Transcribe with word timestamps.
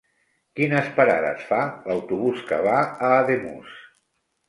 Quines 0.59 0.87
parades 0.95 1.45
fa 1.51 1.61
l'autobús 1.91 2.43
que 2.51 2.61
va 2.71 2.83
a 2.91 3.15
Ademús? 3.23 3.81